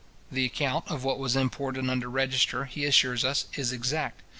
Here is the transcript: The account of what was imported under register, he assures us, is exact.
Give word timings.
The 0.31 0.45
account 0.45 0.85
of 0.89 1.03
what 1.03 1.19
was 1.19 1.35
imported 1.35 1.87
under 1.87 2.09
register, 2.09 2.65
he 2.65 2.85
assures 2.85 3.23
us, 3.23 3.45
is 3.55 3.71
exact. 3.71 4.23